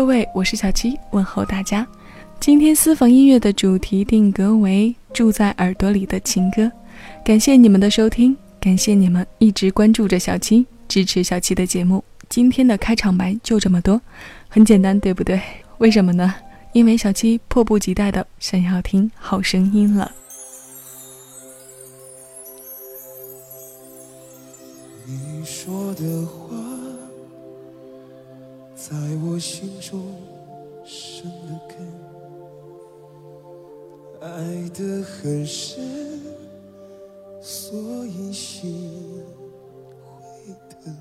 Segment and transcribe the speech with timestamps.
[0.00, 1.86] 各位，我是小七，问候大家。
[2.40, 6.62] 今天私房音乐的主题定格为《住在耳朵里的情歌》，
[7.22, 12.02] 感谢你们的收听，感谢你们一直关注着小七，支持小七的节目。
[12.30, 14.00] 今天的开场白就这么多，
[14.48, 15.38] 很简单，对不对？
[15.76, 16.34] 为什么呢？
[16.72, 20.10] 因为小七迫不及待的想要听好声音了。
[25.06, 26.39] 你说的话，
[28.90, 30.02] 在我心中
[30.84, 31.78] 生了根。
[34.20, 35.80] 爱得很深，
[37.40, 39.22] 所以心
[40.10, 40.92] 会疼。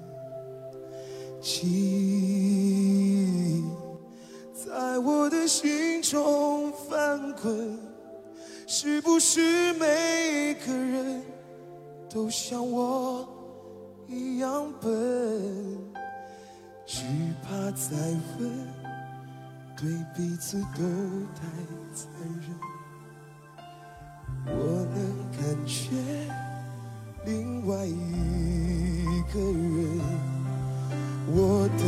[1.42, 3.64] 记忆
[4.54, 7.76] 在我的心中翻滚，
[8.68, 11.24] 是不是每个人
[12.08, 13.28] 都像我
[14.08, 15.90] 一样笨？
[16.92, 17.04] 只
[17.44, 17.96] 怕再
[18.40, 18.50] 问，
[19.78, 20.82] 对彼此都
[21.36, 21.42] 太
[21.94, 22.10] 残
[22.42, 22.50] 忍。
[24.48, 24.52] 我
[24.96, 24.98] 能
[25.38, 25.92] 感觉
[27.28, 30.02] 另外一个人，
[31.28, 31.84] 我的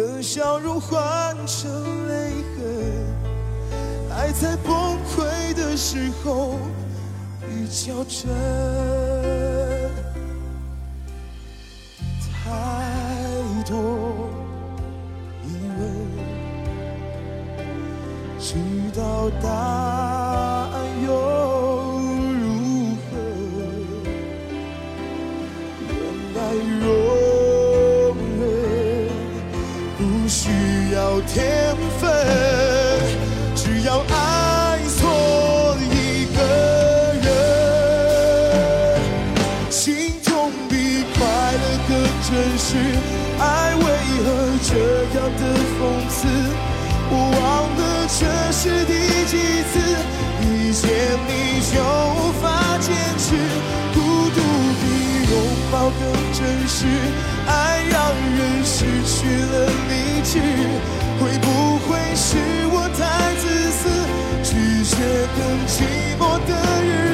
[0.00, 1.68] 的笑容换成
[2.06, 2.56] 泪痕，
[4.16, 6.56] 爱在崩溃的时候
[7.40, 8.28] 比较真，
[12.48, 12.50] 太
[13.68, 13.76] 多
[15.44, 15.46] 疑
[15.78, 15.80] 问
[18.38, 18.46] 知
[18.98, 19.00] 道
[19.42, 20.74] 答案
[21.04, 21.08] 又
[22.40, 22.42] 如
[23.04, 23.10] 何？
[25.88, 25.92] 原
[26.34, 26.36] 来
[26.80, 26.82] 容
[28.38, 28.40] 忍
[29.98, 30.40] 不需
[30.94, 31.36] 要天
[48.60, 48.92] 是第
[49.24, 49.38] 几
[49.70, 49.78] 次
[50.42, 50.90] 一见
[51.28, 53.36] 你就无法坚持，
[53.94, 53.96] 孤
[54.30, 54.36] 独
[54.80, 54.82] 比
[55.30, 55.32] 拥
[55.70, 56.00] 抱更
[56.32, 56.76] 真实。
[57.46, 57.96] 爱让
[58.36, 59.54] 人失去了
[59.88, 59.92] 理
[60.24, 60.40] 智。
[61.20, 61.46] 会不
[61.86, 62.36] 会是
[62.72, 63.80] 我太自私，
[64.42, 64.50] 拒
[64.82, 64.96] 绝
[65.36, 65.38] 更
[65.68, 65.78] 寂
[66.18, 66.50] 寞的
[66.82, 67.07] 日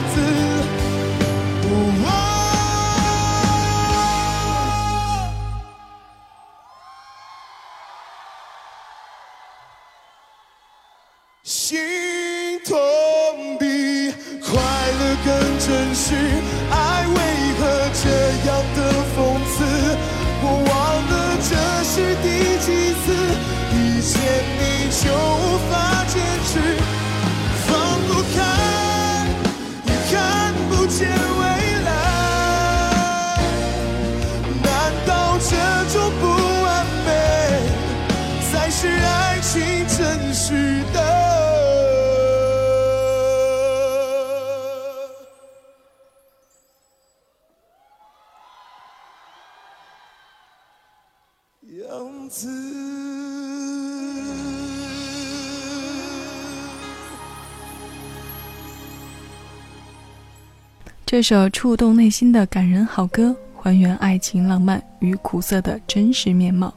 [61.15, 66.75] 这首触动内心的感人好歌，还原爱情浪漫与苦涩的真实面貌。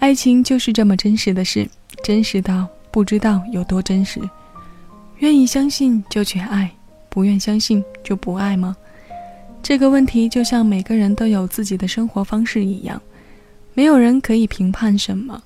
[0.00, 1.70] 爱情就是这么真实的事，
[2.02, 4.20] 真实到不知道有多真实。
[5.18, 6.68] 愿意相信就去爱，
[7.08, 8.76] 不愿相信就不爱吗？
[9.62, 13.00] 这个问题就像每个人都有自己的生活方式一样，
[13.74, 15.40] 没有人可以评判什么。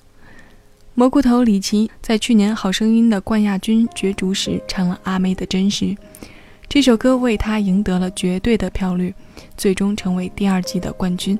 [0.95, 5.95] 蘑菇头李琦在去年《好声音》的冠亚军角逐时唱了阿妹的真实。
[6.69, 9.13] 这首歌为他赢得了绝对的票率，
[9.55, 11.39] 最终成为第二季的冠军。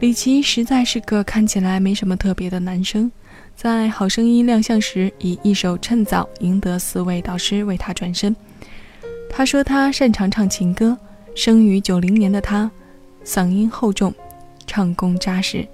[0.00, 3.12] 李琦实在是个看起来没什么特别的男生，
[3.54, 8.34] 在《好声音》亮相时，以一首《趁早》赢得四位导师为他转身。
[9.28, 10.96] 他说他擅长唱情歌，
[11.34, 12.70] 生于九零年的他，
[13.22, 14.14] 嗓音厚重，
[14.66, 15.68] 唱功扎实。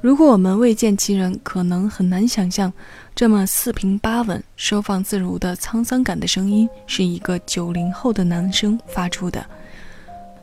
[0.00, 2.72] 如果我们未见其人，可能很难想象，
[3.18, 9.44] 这么四平八稳、收放自如的沧桑感的声音，是一个九零后的男生发出的。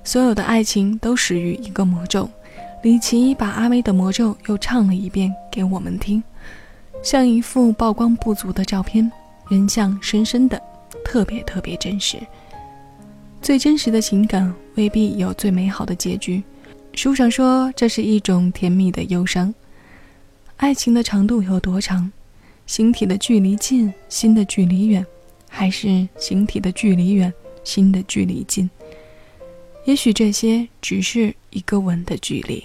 [0.03, 2.29] 所有的爱情都始于一个魔咒，
[2.83, 6.21] 李琦把阿妹的魔咒又唱了一遍给我们听，
[7.01, 9.09] 像一幅曝光不足的照片，
[9.47, 10.61] 人像深深的，
[11.05, 12.17] 特别特别真实。
[13.41, 16.43] 最真实的情感未必有最美好的结局。
[16.93, 19.55] 书上说，这是一种甜蜜的忧伤。
[20.57, 22.11] 爱情的长度有多长？
[22.65, 25.05] 形体的距离近，心的距离远，
[25.49, 27.31] 还是形体的距离远，
[27.63, 28.69] 心的距离近？
[29.85, 32.63] 也许这些只是一个吻的距离。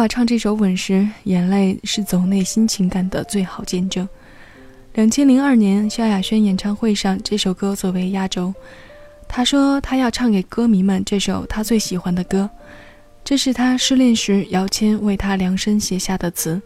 [0.00, 4.08] 娃唱这首《吻》时，眼泪是走内心情感的最好见证。
[4.94, 8.54] 两千零二年萧亚轩演唱会上，这首歌作为压轴，
[9.28, 12.48] 他说他要唱给歌迷们这首他最喜欢的歌，
[13.22, 16.58] 这是他失恋时姚谦为他量身写下的词，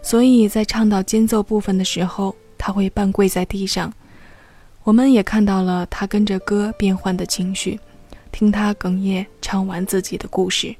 [0.00, 3.92] 所以在唱到间奏部分的时候，他会半跪在地上。
[4.84, 7.80] 我们也看到了他跟着歌变换的情绪，
[8.30, 10.72] 听他哽咽唱完自己的故事。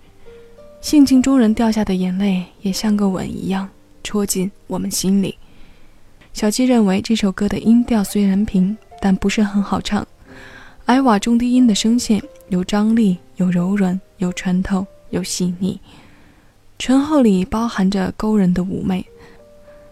[0.81, 3.69] 性情中人掉下的眼泪，也像个吻一样
[4.05, 5.37] 戳进我们心里。
[6.33, 10.07] 小七认为这首歌的音调虽然平，但不是很好唱。
[10.87, 15.79] 艾娃中低音的声线有张力，有柔软，有穿透，有细腻，
[16.79, 19.05] 醇厚里包含着勾人的妩媚，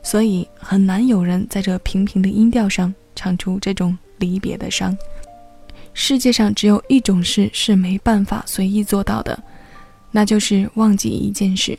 [0.03, 4.97] 所以很难有人在这平平的音调上唱出这种离别的伤。
[5.93, 9.39] 世界上只有一种事是没办法随意做到的。
[10.17, 11.79] 那就是忘记一件事，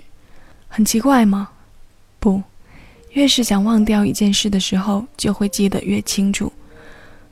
[0.67, 1.50] 很奇怪吗？
[2.20, 2.39] 不，
[3.13, 6.53] 越是想忘掉一件事的时候，就会记得越清楚。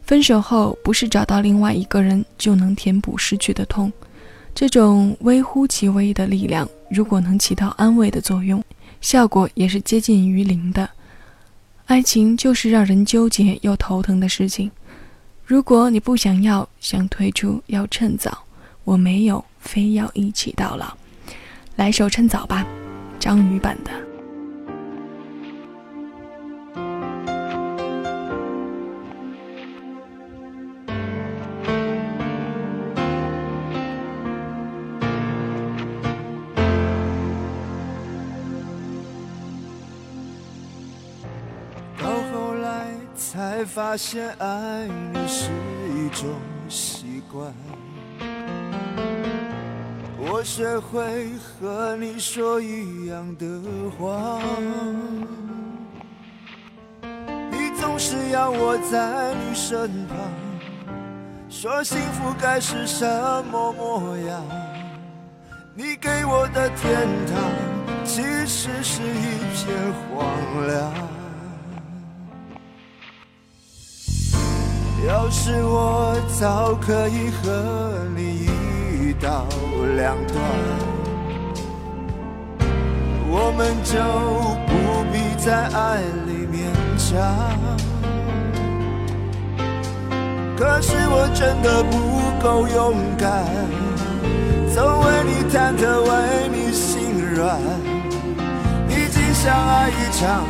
[0.02, 3.94] 分手后，不是找到另外一个人就能填补失去的痛，
[4.56, 8.64] 这种微乎其微的力量，如果能起到安慰的作用，
[9.00, 10.90] 效果也是接近于零的。
[11.86, 14.72] 爱情就是让人纠结又头疼的事情。
[15.46, 18.40] 如果你不想要，想退出，要趁早。
[18.84, 20.96] 我没有非要一起到老。
[21.76, 22.66] 来首《趁早》吧，
[23.20, 23.92] 张宇版的。
[41.98, 45.50] 到后来才发现，爱你是
[45.94, 46.30] 一种
[46.70, 47.54] 习惯。
[50.38, 53.48] 我学会和你说一样的
[53.98, 54.38] 话，
[57.50, 60.18] 你总是要我在你身旁，
[61.50, 63.06] 说幸福该是什
[63.50, 64.44] 么模样？
[65.74, 67.42] 你给我的天堂，
[68.04, 69.74] 其实是一片
[70.12, 70.28] 荒
[70.68, 70.92] 凉。
[75.08, 78.50] 要是我早可以和你
[79.16, 79.46] 一刀
[79.96, 80.36] 两断，
[83.30, 83.96] 我们就
[84.68, 84.74] 不
[85.12, 86.60] 必在爱里勉
[86.98, 87.08] 强。
[90.58, 91.96] 可是我真的不
[92.46, 93.46] 够勇敢，
[94.74, 97.58] 总为你忐忑，为你心软。
[98.90, 100.44] 已经相爱一场，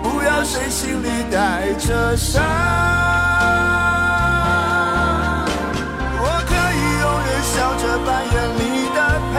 [0.00, 2.40] 不要谁心里带着伤。
[8.04, 8.62] 扮演你
[8.94, 8.98] 的
[9.32, 9.34] 配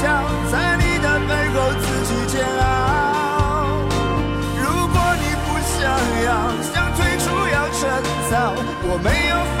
[0.00, 0.04] 角，
[0.50, 2.62] 在你的背后自己煎熬。
[4.62, 5.78] 如果你不想
[6.24, 6.28] 要，
[6.62, 7.80] 想退出要趁
[8.30, 8.32] 早，
[8.82, 9.60] 我没有非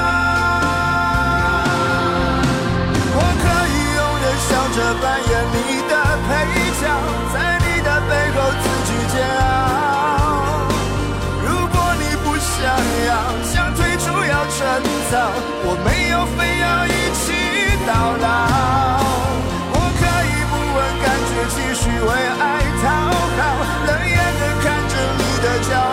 [4.75, 5.57] 着扮演你
[5.89, 5.93] 的。
[6.27, 6.29] 配
[6.79, 6.83] 角，
[7.33, 9.43] 在你的背后自己煎熬。
[11.43, 12.49] 如果你不想
[13.07, 13.09] 要，
[13.43, 14.57] 想退出要趁
[15.11, 15.13] 早，
[15.65, 17.23] 我没有非要一起
[17.85, 17.89] 到
[18.21, 18.25] 老。
[19.73, 22.09] 我可以不问感觉，继续为
[22.39, 22.41] 爱
[22.81, 22.83] 讨
[23.37, 23.41] 好，
[23.87, 25.90] 冷眼的看着你的骄傲。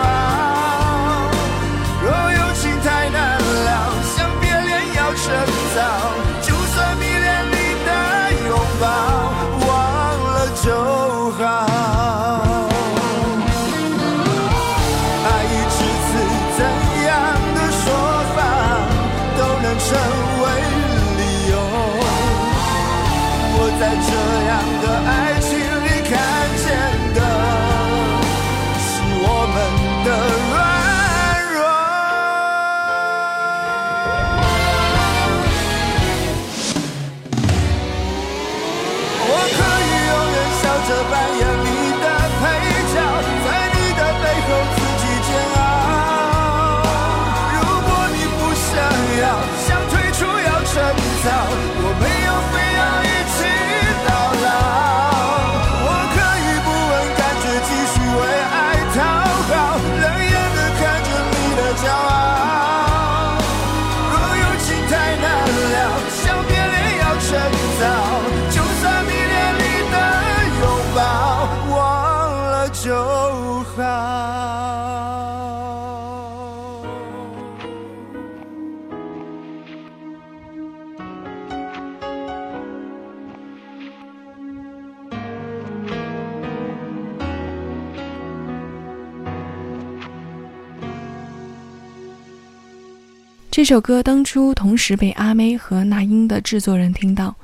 [93.58, 97.34] 这首歌当初同时被阿妹和那英的制作人听到，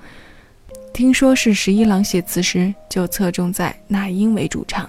[0.93, 4.89] 听说是十一郎写词时就侧重在那英为主唱，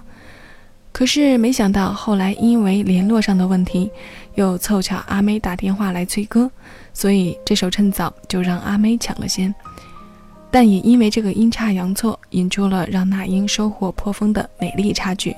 [0.91, 3.89] 可是没想到后来因为联络上的问题，
[4.35, 6.47] 又凑巧阿妹打电话来催歌，
[6.93, 9.51] 所以这首《趁早》就让阿妹抢了先。
[10.51, 15.35] 但也因为这个阴差阳错，引出了让那英收获颇丰的美丽插曲。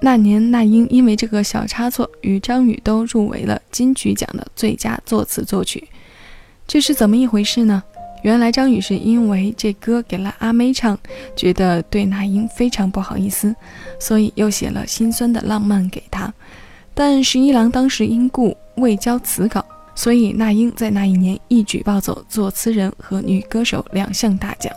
[0.00, 5.86] 那年，那英因为这个小差错，与张宇都入围了金曲奖的最佳作词作曲。
[6.66, 7.82] 这是怎么一回事呢？
[8.22, 10.98] 原来张宇是因为这歌给了阿妹唱，
[11.36, 13.54] 觉得对那英非常不好意思，
[13.98, 16.32] 所以又写了心酸的浪漫给她。
[16.94, 19.64] 但十一郎当时因故未交词稿。
[19.92, 24.72] 所以，那英在那一年一举抱走作词人和女歌手两项大奖，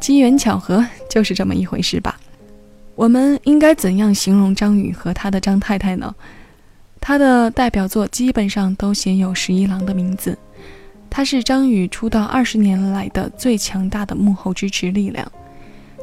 [0.00, 2.18] 机缘巧合就是这么一回事吧。
[3.00, 6.14] 我们应该怎样形容张宇和他的张太太呢？
[7.00, 10.36] 他的代表作基本上都写有十一郎的名字，
[11.08, 15.26] 他是张宇出道二十年来的最强大的幕后支持力量，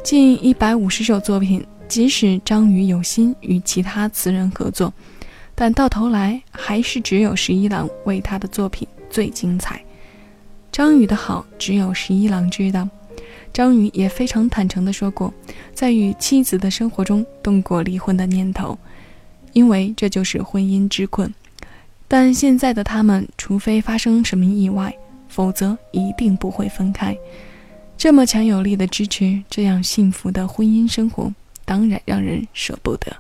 [0.04, 4.92] 近一百五十首作品，即使张宇有心与其他词人合作。
[5.54, 9.80] 但到头来还是只有十一郎为他的作品最精彩。
[10.72, 12.90] 张宇的好只有十一郎知道。
[13.58, 15.34] 张宇也非常坦诚地说过，
[15.74, 18.78] 在与妻子的生活中动过离婚的念头，
[19.52, 21.34] 因为这就是婚姻之困。
[22.08, 24.96] 但现在的他们，除非发生什么意外，
[25.28, 27.18] 否则一定不会分开。
[27.98, 31.34] 这么强有力的支持，这样幸福的婚姻生活，
[31.66, 33.12] 当然让人舍不得。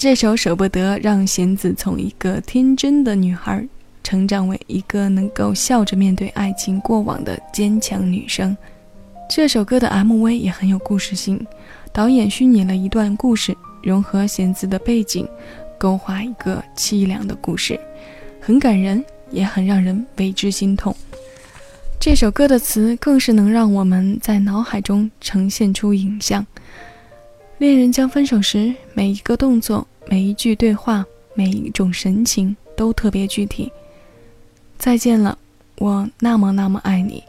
[0.00, 3.62] 这首《舍不得》让弦子从一个天真的女孩
[4.02, 8.56] 成长为一个能够笑着面对爱情过往的坚强女生。
[9.28, 11.46] 这首歌的 MV 也很有故事性，
[11.92, 15.28] 导演虚拟了一段故事，融合弦子的背景，
[15.78, 17.78] 勾画一个凄凉的故事，
[18.40, 20.96] 很感人，也很让人为之心痛。
[22.00, 26.46] 这首歌的词更是能让我们在脑海中呈现出影像。
[27.60, 33.70] 恋人将分手时，每一个动作、每一句对话、每一种神情都特别具体。
[34.78, 35.36] 再见了，
[35.76, 37.22] 我那么那么爱你，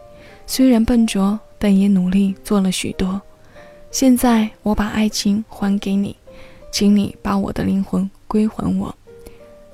[0.47, 3.21] 虽然笨拙，但也努力做了许多。
[3.91, 6.15] 现在我把爱情还给你，
[6.71, 8.95] 请你把我的灵魂归还我。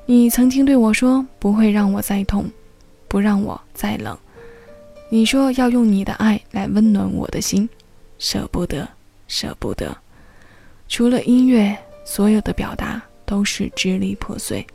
[0.07, 2.49] 你曾经对我说不会让我再痛，
[3.07, 4.17] 不让我再冷。
[5.11, 7.69] 你说要用你的爱来温暖我的心，
[8.17, 8.89] 舍不得，
[9.27, 9.95] 舍不得。
[10.87, 14.65] 除了音乐，所有的表达都是支离破碎，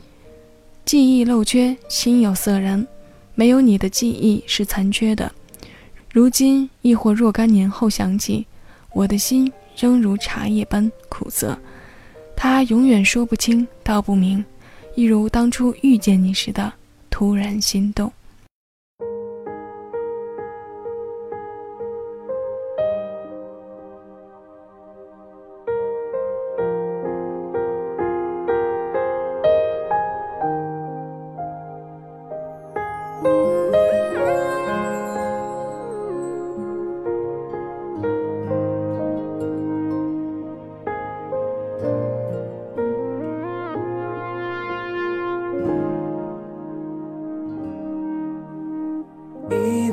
[0.85, 2.85] 记忆漏缺，心有色然。
[3.35, 5.31] 没有你的记忆是残缺的。
[6.11, 8.45] 如今亦或若干年后想起，
[8.91, 11.57] 我的心仍如茶叶般苦涩。
[12.35, 14.45] 它永远说不清道不明，
[14.95, 16.71] 一如当初遇见你时的
[17.09, 18.11] 突然心动。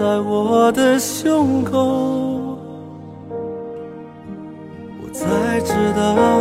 [0.00, 2.56] 在我的胸口，
[5.02, 6.40] 我才知道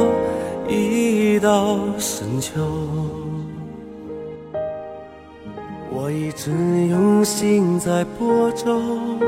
[0.69, 2.53] 已到深秋。
[5.91, 6.51] 我一直
[6.87, 9.19] 用心在播种，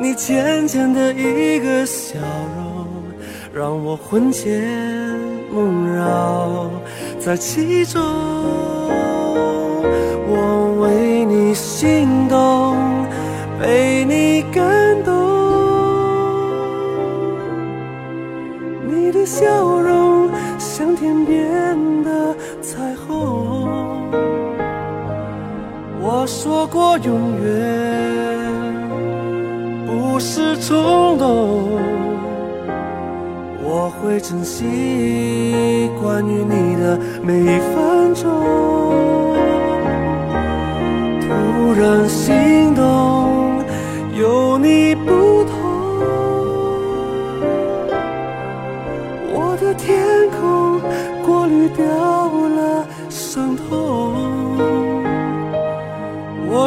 [0.00, 2.18] 你浅浅的一个笑
[2.64, 2.86] 容，
[3.52, 4.64] 让我魂牵
[5.52, 6.70] 梦绕
[7.20, 8.02] 在其中。
[10.30, 12.47] 我为你心动，
[19.38, 23.68] 笑容像天边的彩虹。
[26.02, 27.46] 我说过永远
[29.86, 31.70] 不是冲动，
[33.62, 38.28] 我会珍惜关于你的每一分钟。
[41.22, 42.67] 突然心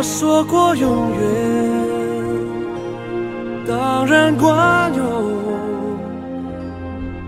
[0.01, 1.21] 我说过永远，
[3.67, 5.05] 当然管用。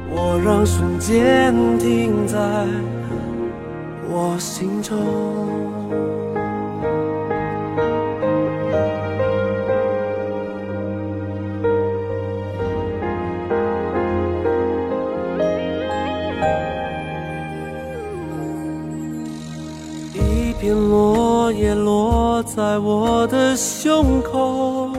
[0.10, 2.40] 我让瞬间停在
[22.46, 24.92] 在我的胸口，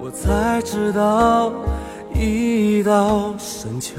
[0.00, 1.52] 我才知道
[2.14, 3.94] 已到深秋。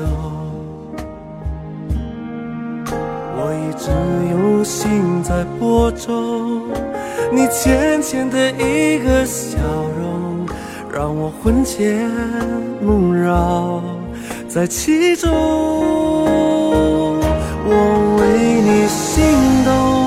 [3.36, 3.92] 我一直
[4.32, 6.64] 用心在播种，
[7.32, 9.60] 你浅浅的一个笑
[10.00, 10.48] 容，
[10.92, 12.10] 让我魂牵
[12.82, 13.84] 梦绕
[14.48, 15.32] 在其中。
[17.70, 17.76] 我
[18.20, 19.26] 为你心
[19.66, 20.07] 动，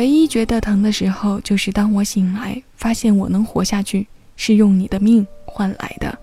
[0.00, 6.18] 唯一觉得疼的时候，就是当我醒来，发现我能活下去是用你的命换来的，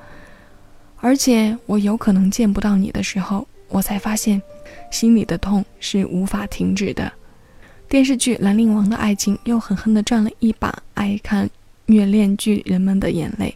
[1.00, 4.42] 而且我有可能见不到你的时候，我才发现，
[4.90, 7.14] 心里的痛是无法停止的。
[7.88, 11.48] 电视剧《兰陵王的爱情》又狠狠地赚了一把爱看
[11.86, 13.56] 虐恋剧人们的眼泪。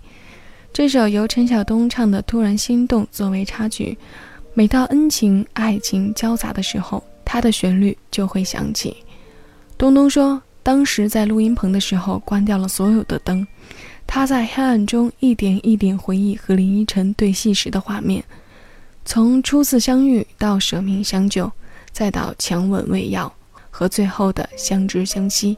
[0.72, 3.98] 这首由陈晓东唱的《突然心动》作为插曲，
[4.54, 8.96] 每到恩情、爱情交杂的时候，它的旋律就会响起。
[9.82, 13.48] 东东说，当时在录音棚的时候关掉了所有的灯，
[14.06, 18.24] 他在黑暗中一点一点回忆和林依晨对戏时的画面，
[19.06, 21.52] 从初次相遇到舍命相救，
[21.92, 23.34] 再到强吻喂药
[23.72, 25.58] 和最后的相知相惜，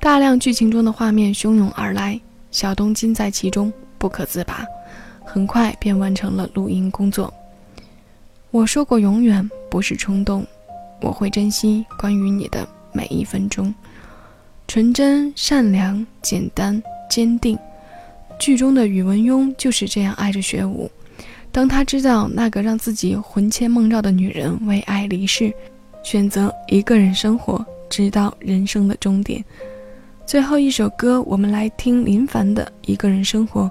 [0.00, 2.18] 大量剧情中的画面汹涌而来，
[2.50, 4.64] 小东浸在其中不可自拔，
[5.26, 7.30] 很快便完成了录音工作。
[8.50, 10.42] 我说过永远不是冲动，
[11.02, 12.66] 我会珍惜关于你的。
[12.96, 13.74] 每一分钟，
[14.66, 17.58] 纯真、善良、简单、坚定。
[18.38, 20.90] 剧中的宇文邕就是这样爱着雪舞。
[21.52, 25.52] 当他知道那个让自己魂牵梦绕的女人为爱离世，
[26.02, 29.44] 选择一个人生活，直到人生的终点。
[30.26, 33.62] 最后一首歌，我们来听林凡的《一个人生活》。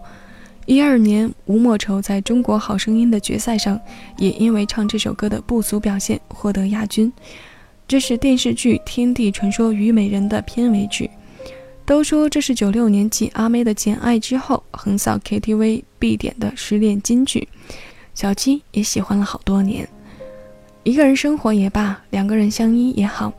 [0.65, 3.79] 一二年，吴莫愁在中国好声音的决赛上，
[4.17, 7.11] 也因为唱这首歌的不俗表现，获得亚军。
[7.87, 11.09] 这是电视剧《天地传说虞美人》的片尾曲。
[11.85, 17.47] 都说这是九六年继阿妹的《简爱》之后横扫 KTV 必点的失恋金曲。
[18.15, 19.87] 小七也喜欢了好多年。
[20.81, 23.31] 一个人生活也罢，两个人相依也好，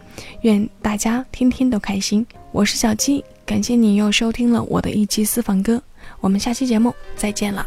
[0.42, 2.24] 愿大家天天都开心。
[2.52, 5.82] 我是小七，感谢你又收听了我的一期私房歌。
[6.20, 7.66] 我们下期节目再见了。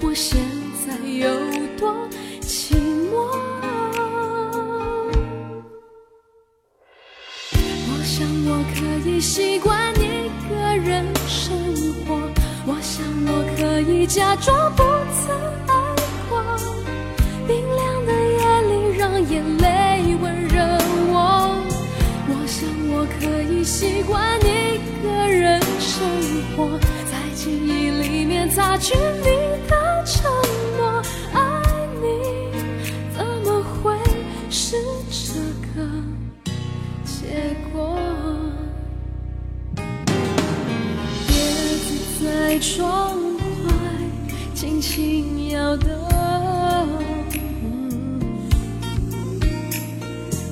[0.00, 0.38] 我现
[0.86, 1.28] 在有
[1.78, 1.92] 多
[2.40, 2.74] 寂
[3.10, 3.12] 寞。
[7.86, 11.56] 我想我可以习惯一个人生
[12.06, 12.14] 活，
[12.66, 15.34] 我想我可以假装不曾
[15.66, 15.72] 爱
[16.28, 16.32] 过。
[17.46, 18.38] 冰凉的夜
[18.68, 19.64] 里，让眼泪
[20.20, 20.54] 温热
[21.12, 21.14] 我。
[22.26, 26.06] 我想我可以习惯一个人生
[26.56, 26.78] 活，
[27.10, 30.30] 在记忆里面擦去你的承
[30.76, 31.02] 诺。
[31.32, 31.40] 爱
[32.02, 32.04] 你
[33.16, 33.96] 怎么会
[34.50, 34.76] 是
[35.10, 35.40] 这
[35.74, 35.86] 个
[37.04, 37.98] 结果？
[41.28, 41.32] 叶
[41.78, 43.70] 子在窗外
[44.54, 45.88] 轻轻摇动。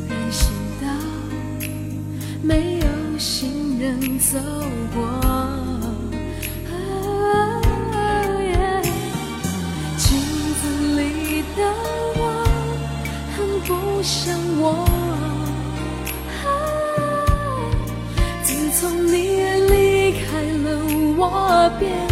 [0.09, 0.87] 人行道
[2.43, 4.39] 没有行人走
[4.95, 5.12] 过。
[14.03, 14.85] 想我。
[18.43, 19.39] 自从你
[19.71, 20.67] 离开了，
[21.17, 22.12] 我便